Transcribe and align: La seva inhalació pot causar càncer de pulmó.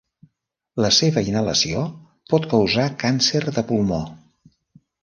La 0.85 0.89
seva 0.99 1.23
inhalació 1.33 1.83
pot 2.35 2.49
causar 2.55 2.89
càncer 3.05 3.47
de 3.51 3.67
pulmó. 3.71 4.03